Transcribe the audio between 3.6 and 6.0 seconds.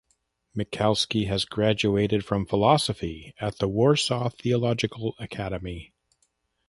Warsaw Theological Academy.